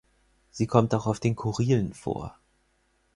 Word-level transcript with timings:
Sie 0.49 0.65
kommt 0.65 0.95
auch 0.95 1.05
auf 1.05 1.19
den 1.19 1.35
Kurilen 1.35 1.93
vor. 1.93 2.35